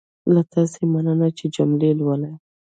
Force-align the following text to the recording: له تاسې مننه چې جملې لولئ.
له 0.33 0.41
تاسې 0.53 0.81
مننه 0.91 1.27
چې 1.37 1.45
جملې 1.55 1.89
لولئ. 1.99 2.33